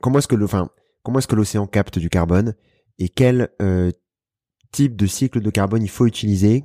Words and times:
Comment 0.00 0.18
est-ce 0.18 0.28
que 0.28 0.36
le, 0.36 0.46
comment 1.02 1.18
est-ce 1.18 1.26
que 1.26 1.36
l'océan 1.36 1.66
capte 1.66 1.98
du 1.98 2.08
carbone 2.08 2.54
et 2.98 3.08
quel 3.08 3.50
euh, 3.60 3.90
type 4.72 4.96
de 4.96 5.06
cycle 5.06 5.40
de 5.40 5.50
carbone 5.50 5.82
il 5.82 5.90
faut 5.90 6.06
utiliser, 6.06 6.64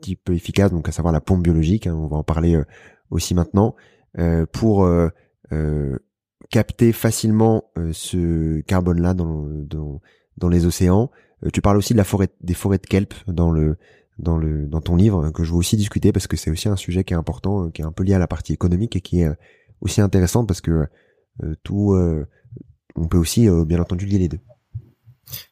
type 0.00 0.30
efficace, 0.30 0.70
donc 0.70 0.88
à 0.88 0.92
savoir 0.92 1.12
la 1.12 1.20
pompe 1.20 1.42
biologique, 1.42 1.86
hein, 1.86 1.94
on 1.94 2.06
va 2.06 2.16
en 2.16 2.24
parler 2.24 2.54
euh, 2.54 2.64
aussi 3.10 3.34
maintenant, 3.34 3.74
euh, 4.18 4.46
pour 4.52 4.88
capter 6.50 6.92
facilement 6.92 7.64
ce 7.92 8.60
carbone-là 8.60 9.14
dans, 9.14 9.46
dans, 9.48 10.00
dans 10.36 10.48
les 10.48 10.64
océans. 10.64 11.10
tu 11.52 11.60
parles 11.60 11.76
aussi 11.76 11.92
de 11.92 11.98
la 11.98 12.04
forêt, 12.04 12.28
des 12.40 12.54
forêts 12.54 12.78
de 12.78 12.86
kelp 12.86 13.14
dans 13.26 13.50
le 13.50 13.76
dans 14.20 14.36
le 14.36 14.66
dans 14.66 14.80
ton 14.80 14.96
livre 14.96 15.30
que 15.30 15.44
je 15.44 15.52
veux 15.52 15.58
aussi 15.58 15.76
discuter 15.76 16.12
parce 16.12 16.26
que 16.26 16.36
c'est 16.36 16.50
aussi 16.50 16.68
un 16.68 16.76
sujet 16.76 17.04
qui 17.04 17.14
est 17.14 17.16
important, 17.16 17.70
qui 17.70 17.82
est 17.82 17.84
un 17.84 17.92
peu 17.92 18.04
lié 18.04 18.14
à 18.14 18.18
la 18.18 18.28
partie 18.28 18.52
économique 18.52 18.96
et 18.96 19.00
qui 19.00 19.22
est 19.22 19.30
aussi 19.80 20.00
intéressant 20.00 20.46
parce 20.46 20.60
que 20.60 20.86
tout 21.62 21.96
on 22.96 23.08
peut 23.08 23.18
aussi 23.18 23.48
bien 23.66 23.80
entendu 23.80 24.06
lier 24.06 24.18
les 24.18 24.28
deux. 24.28 24.40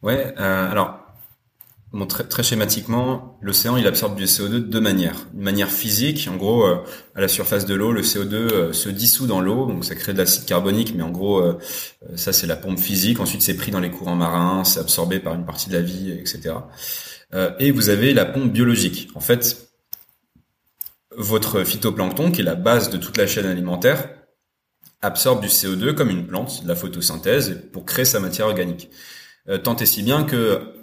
Ouais, 0.02 0.34
euh, 0.38 0.70
alors 0.70 0.98
très, 2.08 2.42
schématiquement, 2.42 3.38
l'océan 3.40 3.76
il 3.76 3.86
absorbe 3.86 4.16
du 4.16 4.24
CO2 4.24 4.50
de 4.50 4.58
deux 4.58 4.80
manières. 4.80 5.26
Une 5.34 5.42
manière 5.42 5.70
physique, 5.70 6.28
en 6.30 6.36
gros, 6.36 6.66
euh, 6.66 6.84
à 7.14 7.20
la 7.20 7.28
surface 7.28 7.64
de 7.64 7.74
l'eau, 7.74 7.92
le 7.92 8.02
CO2 8.02 8.34
euh, 8.34 8.72
se 8.72 8.88
dissout 8.88 9.26
dans 9.26 9.40
l'eau, 9.40 9.66
donc 9.66 9.84
ça 9.84 9.94
crée 9.94 10.12
de 10.12 10.18
l'acide 10.18 10.44
carbonique, 10.44 10.94
mais 10.94 11.02
en 11.02 11.10
gros, 11.10 11.38
euh, 11.38 11.58
ça 12.14 12.32
c'est 12.32 12.46
la 12.46 12.56
pompe 12.56 12.78
physique. 12.78 13.20
Ensuite, 13.20 13.42
c'est 13.42 13.56
pris 13.56 13.70
dans 13.70 13.80
les 13.80 13.90
courants 13.90 14.16
marins, 14.16 14.64
c'est 14.64 14.80
absorbé 14.80 15.18
par 15.18 15.34
une 15.34 15.46
partie 15.46 15.70
de 15.70 15.74
la 15.74 15.82
vie, 15.82 16.10
etc. 16.10 16.54
et 17.58 17.72
vous 17.72 17.90
avez 17.90 18.14
la 18.14 18.24
pompe 18.24 18.52
biologique. 18.52 19.08
En 19.14 19.20
fait, 19.20 19.68
votre 21.16 21.62
phytoplancton, 21.64 22.30
qui 22.30 22.40
est 22.40 22.44
la 22.44 22.54
base 22.54 22.90
de 22.90 22.96
toute 22.96 23.16
la 23.16 23.26
chaîne 23.26 23.46
alimentaire, 23.46 24.08
absorbe 25.02 25.40
du 25.40 25.48
CO2 25.48 25.94
comme 25.94 26.10
une 26.10 26.26
plante, 26.26 26.62
de 26.62 26.68
la 26.68 26.74
photosynthèse, 26.74 27.62
pour 27.72 27.84
créer 27.84 28.06
sa 28.06 28.20
matière 28.20 28.46
organique. 28.46 28.90
Tant 29.62 29.76
et 29.76 29.86
si 29.86 30.02
bien 30.02 30.24
que 30.24 30.77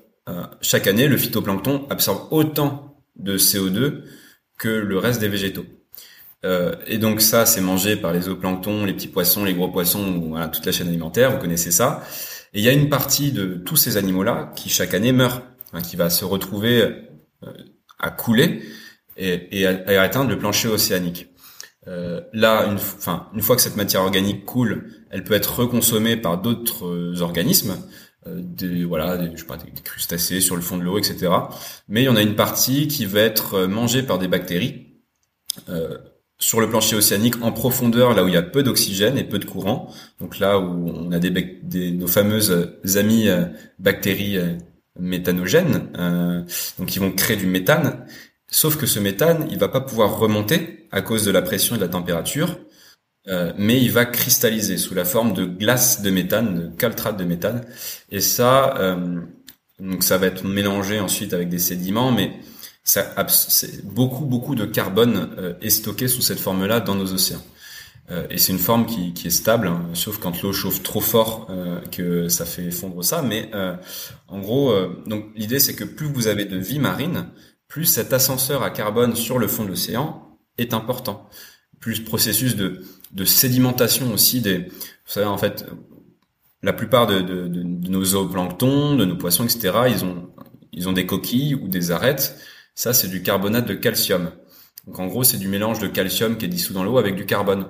chaque 0.62 0.88
année, 0.88 1.08
le 1.08 1.18
phytoplancton 1.18 1.86
absorbe 1.90 2.28
autant 2.31 2.98
de 3.16 3.38
CO2 3.38 4.04
que 4.58 4.70
le 4.70 4.98
reste 4.98 5.20
des 5.20 5.28
végétaux. 5.28 5.66
Euh, 6.45 6.76
et 6.88 6.98
donc 6.98 7.22
ça, 7.22 7.45
c'est 7.45 7.62
mangé 7.62 7.95
par 7.95 8.14
les 8.14 8.22
zooplanctons, 8.22 8.86
les 8.86 8.94
petits 8.94 9.08
poissons, 9.08 9.44
les 9.44 9.53
gros 9.53 9.70
poissons, 9.70 10.34
toute 10.53 10.66
la 10.66 10.72
chaîne 10.72 10.88
alimentaire, 10.88 11.31
vous 11.31 11.40
connaissez 11.40 11.72
ça. 11.72 12.03
Et 12.53 12.59
il 12.59 12.64
y 12.64 12.70
a 12.70 12.72
une 12.72 12.90
partie 12.90 13.31
de 13.31 13.56
tous 13.56 13.76
ces 13.76 13.98
animaux-là 13.98 14.52
qui 14.56 14.70
chaque 14.70 14.94
année 14.94 15.12
meurt, 15.12 15.44
hein, 15.73 15.81
qui 15.81 15.96
va 15.96 16.09
se 16.09 16.23
retrouver 16.23 17.08
à 18.00 18.12
couler 18.12 18.64
et, 19.18 19.66
à, 19.66 20.02
atteindre 20.02 20.30
le 20.30 20.38
plancher 20.38 20.68
océanique. 20.68 21.28
Euh, 21.88 22.22
là, 22.34 22.66
une, 22.66 22.80
une 23.34 23.42
fois 23.42 23.56
que 23.56 23.62
cette 23.62 23.76
matière 23.76 24.02
organique 24.02 24.46
coule, 24.46 24.90
elle 25.12 25.23
peut 25.23 25.34
être 25.34 25.59
reconsommée 25.59 26.18
par 26.18 26.42
d'autres 26.42 27.22
organismes, 27.22 27.72
euh, 27.72 28.05
des 28.28 28.84
voilà 28.86 29.18
des, 29.18 29.36
je 29.36 29.44
sais 29.44 29.72
des, 29.73 29.81
crustacés 29.81 30.42
sur 30.42 30.56
le 30.56 30.62
fond 30.62 30.78
de 30.78 30.84
l'eau 30.84 30.98
etc 30.98 31.30
mais 31.88 32.02
il 32.02 32.06
y 32.06 32.09
en 32.09 32.16
a 32.16 32.22
une 32.22 32.36
partie 32.36 32.88
qui 32.88 33.06
va 33.06 33.22
être 33.22 33.56
euh, 33.56 33.68
mangée 33.68 34.04
par 34.04 34.18
des 34.18 34.28
bactéries 34.28 34.88
euh, 35.70 35.98
sur 36.38 36.59
le 36.59 36.70
plancher 36.70 36.96
océanique 36.96 37.42
en 37.42 37.52
profondeur 37.52 38.14
là 38.14 38.23
où 38.23 38.28
il 38.28 38.34
y 38.34 38.38
a 38.38 38.42
peu 38.42 38.64
d'oxygène 38.64 39.18
et 39.18 39.23
peu 39.23 39.40
de 39.40 39.46
courant. 39.46 39.90
Donc 40.20 40.40
là 40.40 40.59
où 40.59 40.90
on 40.90 41.12
a 41.14 41.20
nos 41.20 42.08
fameuses 42.08 42.73
amies 42.98 43.30
euh, 43.30 43.46
bactéries 43.80 44.38
méthanogènes 45.00 45.92
donc 46.78 46.90
qui 46.90 47.00
vont 47.00 47.12
créer 47.12 47.38
du 47.38 47.48
méthane. 47.48 48.06
Sauf 48.48 48.76
que 48.76 48.86
ce 48.86 49.00
méthane 49.00 49.48
il 49.50 49.58
va 49.58 49.70
pas 49.70 49.80
pouvoir 49.80 50.20
remonter 50.20 50.88
à 50.92 51.02
cause 51.02 51.23
de 51.23 51.31
la 51.31 51.42
pression 51.42 51.76
et 51.76 51.78
de 51.78 51.84
la 51.84 51.90
température 51.90 52.58
euh, 53.28 53.54
mais 53.58 53.81
il 53.81 53.92
va 53.92 54.06
cristalliser 54.06 54.78
sous 54.78 54.94
la 54.94 55.06
forme 55.06 55.34
de 55.34 55.45
glace 55.45 56.02
de 56.02 56.12
méthane, 56.12 56.56
de 56.56 56.76
caltrate 56.76 57.18
de 57.18 57.23
méthane. 57.23 57.66
Et 58.12 58.22
ça, 58.22 58.78
euh, 58.78 59.22
donc 59.80 60.04
ça 60.04 60.18
va 60.18 60.28
être 60.28 60.45
mélangé 60.45 61.00
ensuite 61.00 61.34
avec 61.34 61.50
des 61.50 61.59
sédiments, 61.59 62.12
mais 62.12 62.34
ça, 62.84 63.16
beaucoup 63.84 64.25
beaucoup 64.25 64.53
de 64.53 64.66
carbone 64.66 65.34
euh, 65.40 65.53
est 65.62 65.72
stocké 65.72 66.08
sous 66.08 66.22
cette 66.22 66.40
forme-là 66.40 66.80
dans 66.81 66.96
nos 66.96 67.14
océans. 67.14 67.44
Euh, 68.12 68.28
et 68.30 68.38
c'est 68.38 68.52
une 68.52 68.59
forme 68.59 68.85
qui, 68.85 69.14
qui 69.14 69.28
est 69.28 69.31
stable, 69.31 69.68
hein, 69.68 69.90
sauf 69.96 70.19
quand 70.19 70.44
l'eau 70.44 70.53
chauffe 70.53 70.84
trop 70.84 71.02
fort 71.02 71.50
que 71.91 72.30
ça 72.30 72.46
fait 72.46 72.69
fondre 72.69 73.03
ça. 73.03 73.24
Mais 73.24 73.50
en 74.28 74.40
gros, 74.40 74.72
donc 75.08 75.25
l'idée 75.35 75.59
c'est 75.59 75.74
que 75.74 75.84
plus 75.84 76.06
vous 76.06 76.28
avez 76.28 76.46
de 76.46 76.58
vie 76.58 76.78
marine, 76.78 77.30
plus 77.68 77.85
cet 77.85 78.14
ascenseur 78.14 78.62
à 78.62 78.69
carbone 78.69 79.16
sur 79.16 79.40
le 79.40 79.47
fond 79.47 79.64
de 79.64 79.69
l'océan 79.69 80.38
est 80.59 80.75
important. 80.75 81.28
Plus 81.85 82.00
processus 82.00 82.56
de 82.56 82.81
de 83.12 83.25
sédimentation 83.25 84.12
aussi 84.12 84.41
des. 84.41 84.57
Vous 84.57 85.12
savez, 85.12 85.28
en 85.28 85.38
fait, 85.38 85.68
la 86.63 86.73
plupart 86.73 87.06
de, 87.06 87.22
de, 87.22 87.47
de, 87.47 87.90
nos 87.90 88.03
zooplanctons, 88.03 88.96
de 88.96 89.06
nos 89.06 89.16
poissons, 89.16 89.44
etc. 89.44 89.72
Ils 89.90 90.03
ont 90.03 90.29
ils 90.73 90.90
ont 90.90 90.94
des 90.94 91.06
coquilles 91.06 91.53
ou 91.53 91.68
des 91.68 91.91
arêtes. 91.91 92.38
Ça, 92.73 92.91
c'est 92.96 93.07
du 93.07 93.22
carbonate 93.22 93.68
de 93.68 93.75
calcium. 93.75 94.31
Donc 94.88 94.97
en 94.97 95.06
gros, 95.06 95.23
c'est 95.23 95.38
du 95.38 95.47
mélange 95.47 95.78
de 95.78 95.85
calcium 95.85 96.38
qui 96.38 96.46
est 96.46 96.47
dissous 96.47 96.73
dans 96.73 96.84
l'eau 96.84 96.97
avec 96.97 97.16
du 97.16 97.28
carbone. 97.28 97.68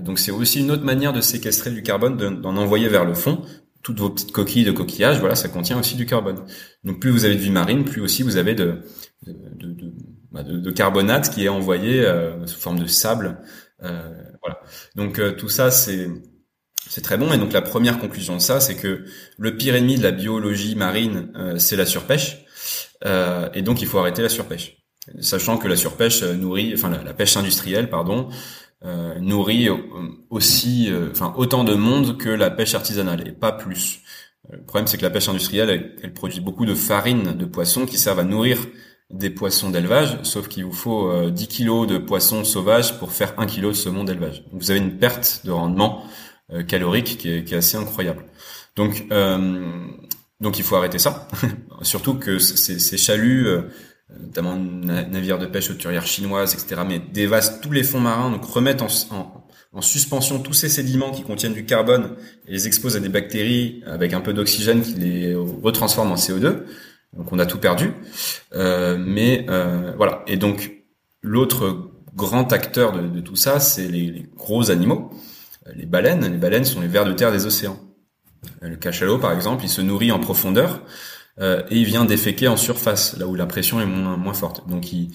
Donc 0.00 0.20
c'est 0.20 0.30
aussi 0.30 0.60
une 0.60 0.70
autre 0.70 0.84
manière 0.84 1.12
de 1.12 1.20
séquestrer 1.20 1.72
du 1.72 1.82
carbone, 1.82 2.16
d'en 2.16 2.56
envoyer 2.56 2.88
vers 2.88 3.04
le 3.04 3.14
fond. 3.14 3.42
Toutes 3.82 3.98
vos 3.98 4.10
petites 4.10 4.30
coquilles 4.30 4.64
de 4.64 4.70
coquillage, 4.70 5.18
voilà, 5.18 5.34
ça 5.34 5.48
contient 5.48 5.80
aussi 5.80 5.96
du 5.96 6.06
carbone. 6.06 6.44
Donc 6.84 7.00
plus 7.00 7.10
vous 7.10 7.24
avez 7.24 7.34
de 7.34 7.40
vie 7.40 7.50
marine, 7.50 7.84
plus 7.84 8.00
aussi 8.00 8.22
vous 8.22 8.36
avez 8.36 8.54
de, 8.54 8.82
de, 9.26 9.77
bah, 10.30 10.44
carbonate 10.74 11.30
qui 11.30 11.44
est 11.44 11.48
envoyé 11.48 12.04
euh, 12.04 12.46
sous 12.46 12.60
forme 12.60 12.78
de 12.78 12.86
sable 12.86 13.38
euh, 13.82 14.12
voilà. 14.42 14.60
Donc 14.96 15.18
euh, 15.18 15.32
tout 15.32 15.48
ça, 15.48 15.70
c'est 15.70 16.08
c'est 16.88 17.02
très 17.02 17.16
bon. 17.16 17.32
Et 17.32 17.38
donc 17.38 17.52
la 17.52 17.62
première 17.62 17.98
conclusion 17.98 18.36
de 18.36 18.40
ça, 18.40 18.60
c'est 18.60 18.76
que 18.76 19.04
le 19.36 19.56
pire 19.56 19.74
ennemi 19.74 19.96
de 19.96 20.02
la 20.02 20.12
biologie 20.12 20.74
marine, 20.74 21.32
euh, 21.36 21.58
c'est 21.58 21.76
la 21.76 21.86
surpêche. 21.86 22.44
et 23.54 23.62
donc 23.62 23.80
il 23.82 23.86
faut 23.86 23.98
arrêter 23.98 24.22
la 24.22 24.28
surpêche, 24.28 24.78
sachant 25.20 25.58
que 25.58 25.68
la 25.68 25.76
surpêche 25.76 26.22
nourrit, 26.22 26.72
enfin 26.74 26.90
la, 26.90 27.14
pêche 27.14 27.36
industrielle, 27.36 27.88
pardon, 27.88 28.28
nourrit 29.20 29.68
aussi, 30.30 30.90
enfin 31.10 31.32
autant 31.36 31.62
de 31.64 31.74
monde 31.74 32.18
que 32.18 32.28
la 32.28 32.50
pêche 32.50 32.74
artisanale 32.74 33.26
et 33.28 33.32
pas 33.32 33.52
plus. 33.52 34.00
Le 34.50 34.64
problème, 34.64 34.86
c'est 34.86 34.96
que 34.96 35.02
la 35.02 35.10
pêche 35.10 35.28
industrielle, 35.28 35.70
elle, 35.70 35.96
elle, 36.02 36.12
produit 36.14 36.40
beaucoup 36.40 36.66
de 36.66 36.74
farine 36.74 37.36
de 37.36 37.44
poissons 37.44 37.86
qui 37.86 37.98
servent 37.98 38.20
à 38.20 38.24
nourrir 38.24 38.58
des 39.10 39.30
poissons 39.30 39.70
d'élevage, 39.70 40.18
sauf 40.22 40.48
qu'il 40.48 40.64
vous 40.64 40.72
faut 40.72 41.30
10 41.30 41.44
euh, 41.44 41.46
kilos 41.46 41.86
de 41.86 41.98
poissons 41.98 42.44
sauvages 42.44 42.98
pour 42.98 43.12
faire 43.12 43.34
1 43.38 43.46
kilo 43.46 43.70
de 43.70 43.74
saumon 43.74 44.04
d'élevage. 44.04 44.44
Vous 44.52 44.70
avez 44.70 44.80
une 44.80 44.98
perte 44.98 45.42
de 45.44 45.50
rendement 45.50 46.04
euh, 46.52 46.62
calorique 46.62 47.18
qui 47.18 47.30
est, 47.30 47.52
assez 47.54 47.78
incroyable. 47.78 48.24
Donc, 48.76 49.06
euh, 49.10 49.86
donc 50.40 50.58
il 50.58 50.64
faut 50.64 50.76
arrêter 50.76 50.98
ça. 50.98 51.26
Surtout 51.82 52.14
que 52.14 52.38
ces, 52.38 52.98
chaluts, 52.98 53.46
notamment 54.20 54.56
navires 54.56 55.38
de 55.38 55.46
pêche 55.46 55.70
auturière 55.70 56.06
chinoise, 56.06 56.52
etc., 56.54 56.82
mais 56.86 56.98
dévastent 56.98 57.62
tous 57.62 57.72
les 57.72 57.84
fonds 57.84 58.00
marins, 58.00 58.30
donc 58.30 58.44
remettent 58.44 58.82
en, 58.82 58.88
en, 59.10 59.44
en, 59.72 59.80
suspension 59.80 60.38
tous 60.38 60.52
ces 60.52 60.68
sédiments 60.68 61.12
qui 61.12 61.22
contiennent 61.22 61.54
du 61.54 61.64
carbone 61.64 62.16
et 62.46 62.52
les 62.52 62.66
exposent 62.66 62.96
à 62.96 63.00
des 63.00 63.08
bactéries 63.08 63.82
avec 63.86 64.12
un 64.12 64.20
peu 64.20 64.34
d'oxygène 64.34 64.82
qui 64.82 64.94
les 64.94 65.34
retransforment 65.34 66.12
en 66.12 66.16
CO2. 66.16 66.64
Donc 67.16 67.32
on 67.32 67.38
a 67.38 67.46
tout 67.46 67.58
perdu. 67.58 67.92
Euh, 68.54 68.96
mais 68.98 69.46
euh, 69.48 69.92
voilà. 69.96 70.22
Et 70.26 70.36
donc 70.36 70.72
l'autre 71.22 71.90
grand 72.14 72.52
acteur 72.52 72.92
de, 72.92 73.08
de 73.08 73.20
tout 73.20 73.36
ça, 73.36 73.60
c'est 73.60 73.88
les, 73.88 74.06
les, 74.10 74.26
gros 74.36 74.70
animaux, 74.70 75.10
les 75.74 75.86
baleines. 75.86 76.26
Les 76.30 76.38
baleines 76.38 76.64
sont 76.64 76.80
les 76.80 76.88
vers 76.88 77.04
de 77.04 77.12
terre 77.12 77.32
des 77.32 77.46
océans. 77.46 77.78
Le 78.60 78.76
cachalot, 78.76 79.18
par 79.18 79.32
exemple, 79.32 79.64
il 79.64 79.68
se 79.68 79.80
nourrit 79.80 80.12
en 80.12 80.20
profondeur 80.20 80.82
euh, 81.40 81.62
et 81.70 81.76
il 81.76 81.84
vient 81.84 82.04
déféquer 82.04 82.48
en 82.48 82.56
surface, 82.56 83.16
là 83.16 83.26
où 83.26 83.34
la 83.34 83.46
pression 83.46 83.80
est 83.80 83.86
moins, 83.86 84.16
moins 84.16 84.34
forte. 84.34 84.68
Donc 84.68 84.92
il, 84.92 85.10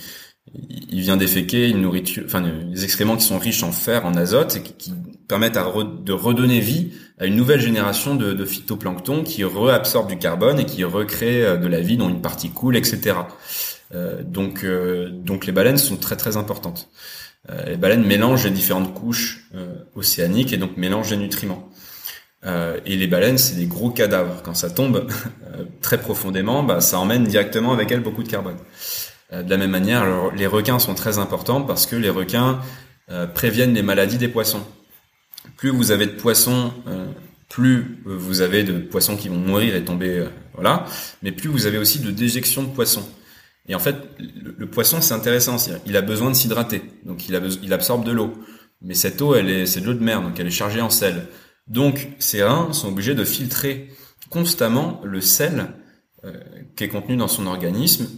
il 0.54 1.02
vient 1.02 1.18
déféquer 1.18 1.70
une 1.70 1.82
nourriture, 1.82 2.24
enfin 2.26 2.42
des 2.42 2.84
excréments 2.84 3.18
qui 3.18 3.26
sont 3.26 3.40
riches 3.40 3.64
en 3.64 3.72
fer, 3.72 4.06
en 4.06 4.16
azote, 4.16 4.58
et 4.58 4.64
qui, 4.64 4.94
permettent 5.28 5.58
à 5.58 5.64
de 5.64 6.14
redonner 6.14 6.60
vie 6.60 6.92
à 7.20 7.26
une 7.26 7.36
nouvelle 7.36 7.62
génération 7.62 8.16
de, 8.16 8.34
de 8.34 8.46
phytoplancton 8.46 9.24
qui 9.24 9.44
réabsorbe 9.44 10.10
du 10.10 10.18
carbone 10.18 10.60
et 10.60 10.66
qui 10.66 10.84
recrée 10.84 11.46
euh, 11.46 11.58
de 11.58 11.68
la 11.68 11.80
vie 11.80 11.98
dont 11.98 12.10
une 12.10 12.22
partie 12.22 12.50
coule, 12.50 12.76
etc. 12.76 13.16
Euh, 13.94 14.24
donc, 14.24 14.64
euh, 14.64 15.10
donc 15.10 15.46
les 15.46 15.52
baleines 15.52 15.78
sont 15.78 15.98
très 15.98 16.16
très 16.16 16.38
importantes. 16.38 16.90
Euh, 17.50 17.70
les 17.70 17.78
baleines 17.78 18.06
mélangent 18.06 18.46
les 18.46 18.52
différentes 18.52 18.94
couches 18.94 19.46
euh, 19.56 19.76
océaniques 19.96 20.54
et 20.54 20.58
donc 20.58 20.78
mélangent 20.78 21.12
les 21.12 21.18
nutriments. 21.18 21.70
et 22.86 22.98
les 22.98 23.08
baleines, 23.08 23.38
c'est 23.38 23.56
des 23.56 23.68
gros 23.68 23.90
cadavres. 23.90 24.42
Quand 24.44 24.54
ça 24.54 24.70
tombe 24.70 25.08
très 25.82 25.98
profondément, 25.98 26.62
bah, 26.64 26.82
ça 26.82 27.00
emmène 27.00 27.24
directement 27.24 27.72
avec 27.72 27.92
elle 27.92 28.02
beaucoup 28.02 28.24
de 28.24 28.30
carbone. 28.30 28.58
Euh, 29.34 29.44
de 29.44 29.50
la 29.50 29.58
même 29.58 29.72
manière, 29.72 30.32
les 30.36 30.48
requins 30.48 30.80
sont 30.80 30.96
très 30.96 31.18
importants 31.18 31.62
parce 31.62 31.86
que 31.86 31.96
les 31.96 32.10
requins 32.10 32.60
euh, 33.12 33.28
préviennent 33.28 33.74
les 33.74 33.82
maladies 33.82 34.18
des 34.18 34.28
poissons. 34.28 34.64
Plus 35.58 35.70
vous 35.70 35.92
avez 35.92 36.06
de 36.06 36.12
poissons, 36.12 36.74
euh, 36.88 37.08
plus 37.50 38.00
vous 38.06 38.42
avez 38.42 38.64
de 38.64 38.80
poissons 38.80 39.16
qui 39.16 39.30
vont 39.30 39.38
mourir 39.38 39.76
et 39.76 39.84
tomber, 39.84 40.26
voilà. 40.54 40.86
Mais 41.22 41.32
plus 41.32 41.50
vous 41.50 41.66
avez 41.66 41.78
aussi 41.78 42.00
de 42.00 42.12
déjection 42.12 42.64
de 42.64 42.70
poissons. 42.70 43.08
Et 43.68 43.76
en 43.76 43.80
fait, 43.80 43.96
le, 44.20 44.66
poisson, 44.66 45.02
c'est 45.02 45.14
intéressant. 45.14 45.58
Il 45.86 45.96
a 45.96 46.02
besoin 46.02 46.30
de 46.30 46.36
s'hydrater, 46.36 46.82
donc 47.06 47.30
il 47.30 47.74
absorbe 47.74 48.04
de 48.06 48.12
l'eau. 48.12 48.34
mais 48.82 48.94
cette 48.94 49.22
eau, 49.22 49.36
elle 49.36 49.50
est, 49.50 49.66
c'est 49.66 49.82
de 49.82 49.86
l'eau 49.86 49.94
de 49.94 50.04
mer, 50.04 50.22
donc 50.22 50.40
elle 50.40 50.48
est 50.48 50.52
chargée 50.52 50.82
en 50.82 50.90
sel. 50.90 51.28
Donc 51.68 52.10
ces 52.20 52.44
reins 52.44 52.74
sont 52.74 52.90
obligés 52.90 53.16
de 53.16 53.24
filtrer 53.24 53.90
constamment 54.30 55.00
le 55.04 55.22
sel 55.22 55.68
euh, 56.26 56.34
qui 56.76 56.84
est 56.84 56.90
contenu 56.90 57.16
dans 57.16 57.28
son 57.28 57.46
organisme 57.46 58.10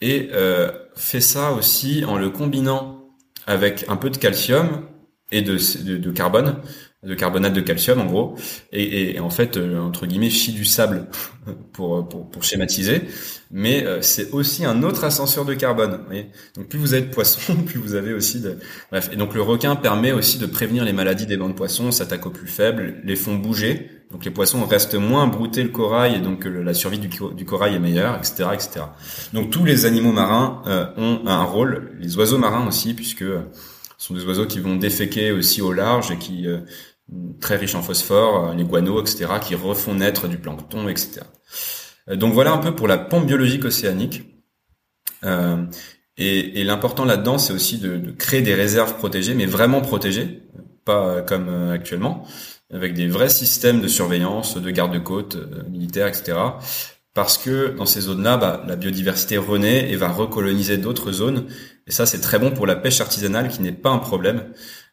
et 0.00 0.30
euh, 0.32 0.70
fait 0.96 1.20
ça 1.20 1.52
aussi 1.52 2.04
en 2.04 2.16
le 2.16 2.30
combinant 2.30 3.10
avec 3.46 3.84
un 3.88 3.96
peu 3.96 4.10
de 4.10 4.16
calcium 4.16 4.86
et 5.30 5.42
de, 5.42 5.56
de 5.96 6.10
carbone 6.10 6.56
de 7.02 7.14
carbonate 7.14 7.54
de 7.54 7.62
calcium 7.62 8.00
en 8.00 8.04
gros. 8.04 8.34
Et, 8.72 9.14
et 9.14 9.20
en 9.20 9.30
fait 9.30 9.56
euh, 9.56 9.80
entre 9.80 10.06
guillemets 10.06 10.30
chie 10.30 10.52
du 10.52 10.64
sable 10.64 11.06
pour, 11.72 12.06
pour, 12.06 12.28
pour 12.28 12.44
schématiser. 12.44 13.02
Mais 13.50 13.86
euh, 13.86 14.02
c'est 14.02 14.30
aussi 14.32 14.64
un 14.64 14.82
autre 14.82 15.04
ascenseur 15.04 15.44
de 15.44 15.54
carbone 15.54 16.00
voyez. 16.06 16.26
Donc 16.56 16.68
plus 16.68 16.78
vous 16.78 16.92
avez 16.92 17.02
de 17.02 17.10
poissons 17.10 17.56
plus 17.66 17.78
vous 17.78 17.94
avez 17.94 18.12
aussi 18.12 18.40
de 18.40 18.58
bref. 18.90 19.08
Et 19.12 19.16
donc 19.16 19.34
le 19.34 19.40
requin 19.40 19.76
permet 19.76 20.12
aussi 20.12 20.38
de 20.38 20.46
prévenir 20.46 20.84
les 20.84 20.92
maladies 20.92 21.26
des 21.26 21.38
bancs 21.38 21.50
de 21.50 21.56
poissons 21.56 21.90
s'attaque 21.90 22.26
aux 22.26 22.30
plus 22.30 22.48
faibles 22.48 23.00
les 23.04 23.16
font 23.16 23.34
bouger. 23.34 23.90
Donc 24.10 24.24
les 24.24 24.30
poissons 24.32 24.66
restent 24.66 24.96
moins 24.96 25.26
broutés 25.28 25.62
le 25.62 25.68
corail 25.68 26.16
et 26.16 26.18
donc 26.18 26.44
la 26.44 26.74
survie 26.74 26.98
du, 26.98 27.08
du 27.08 27.44
corail 27.44 27.76
est 27.76 27.78
meilleure 27.78 28.18
etc 28.18 28.48
etc 28.52 28.86
donc 29.32 29.50
tous 29.50 29.64
les 29.64 29.86
animaux 29.86 30.10
marins 30.10 30.62
euh, 30.66 30.86
ont 30.96 31.20
un 31.28 31.44
rôle 31.44 31.92
les 32.00 32.16
oiseaux 32.18 32.36
marins 32.36 32.66
aussi 32.66 32.94
puisque 32.94 33.22
ce 34.00 34.08
sont 34.08 34.14
des 34.14 34.24
oiseaux 34.24 34.46
qui 34.46 34.60
vont 34.60 34.76
déféquer 34.76 35.30
aussi 35.30 35.60
au 35.60 35.74
large 35.74 36.10
et 36.10 36.16
qui 36.16 36.46
très 37.40 37.56
riches 37.56 37.74
en 37.74 37.82
phosphore, 37.82 38.50
euh, 38.50 38.54
les 38.54 38.64
guano, 38.64 39.00
etc., 39.00 39.26
qui 39.42 39.54
refont 39.54 39.94
naître 39.94 40.28
du 40.28 40.38
plancton, 40.38 40.88
etc. 40.88 41.20
Euh, 42.08 42.16
donc 42.16 42.32
voilà 42.32 42.52
un 42.52 42.58
peu 42.58 42.74
pour 42.74 42.88
la 42.88 42.98
pompe 42.98 43.26
biologique 43.26 43.64
océanique. 43.64 44.22
Euh, 45.24 45.64
et, 46.16 46.60
et 46.60 46.64
l'important 46.64 47.04
là-dedans, 47.04 47.38
c'est 47.38 47.52
aussi 47.52 47.78
de, 47.78 47.96
de, 47.96 48.10
créer 48.10 48.42
des 48.42 48.54
réserves 48.54 48.96
protégées, 48.96 49.34
mais 49.34 49.46
vraiment 49.46 49.80
protégées, 49.80 50.42
pas 50.84 51.22
comme 51.22 51.48
actuellement, 51.70 52.26
avec 52.72 52.94
des 52.94 53.06
vrais 53.06 53.28
systèmes 53.28 53.80
de 53.80 53.88
surveillance, 53.88 54.56
de 54.56 54.70
garde-côte 54.70 55.36
militaires, 55.70 56.08
etc. 56.08 56.36
Parce 57.14 57.38
que 57.38 57.74
dans 57.76 57.86
ces 57.86 58.02
zones-là, 58.02 58.36
bah, 58.36 58.64
la 58.66 58.76
biodiversité 58.76 59.36
renaît 59.36 59.90
et 59.90 59.96
va 59.96 60.08
recoloniser 60.08 60.76
d'autres 60.76 61.12
zones. 61.12 61.46
Et 61.86 61.90
ça, 61.90 62.06
c'est 62.06 62.20
très 62.20 62.38
bon 62.38 62.52
pour 62.52 62.66
la 62.66 62.76
pêche 62.76 63.00
artisanale, 63.00 63.48
qui 63.48 63.62
n'est 63.62 63.72
pas 63.72 63.90
un 63.90 63.98
problème. 63.98 64.44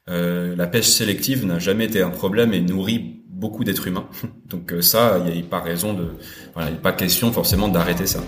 Euh, 0.10 0.56
la 0.56 0.68
pêche 0.68 0.88
sélective 0.88 1.46
n'a 1.46 1.60
jamais 1.60 1.86
été 1.86 2.02
un 2.02 2.10
problème 2.10 2.54
et 2.54 2.62
nourrit 2.62 3.24
beaucoup 3.30 3.64
d'êtres 3.64 3.88
humains. 3.88 4.08
Donc 4.46 4.74
euh, 4.74 4.82
ça, 4.82 5.22
il 5.26 5.34
n'y 5.34 5.40
a 5.40 5.44
pas 5.44 5.60
raison 5.60 5.94
de, 5.94 6.14
voilà, 6.54 6.70
il 6.72 6.76
a 6.76 6.80
pas 6.80 6.94
question 6.94 7.32
forcément 7.32 7.68
d'arrêter 7.68 8.08
ça. 8.08 8.24